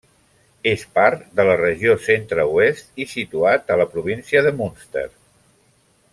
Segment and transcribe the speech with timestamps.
[0.69, 5.07] És part de la Regió Centre-Oest i situat a la província de Munster.